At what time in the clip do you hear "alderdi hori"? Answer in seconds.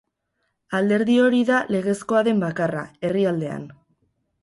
0.77-1.43